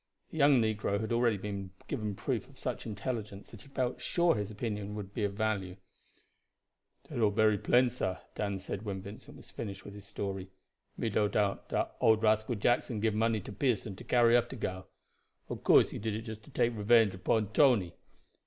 [0.31, 1.37] The young negro had already
[1.87, 5.75] given proof of such intelligence that he felt sure his opinion would be of value.
[7.07, 10.49] "Dat all bery plain, sah," Dan said when Vincent finished his story.
[10.97, 14.55] "Me no doubt dat old rascal Jackson give money to Pearson to carry off de
[14.55, 14.87] gal.
[15.51, 17.93] Ob course he did it just to take revenge upon Tony.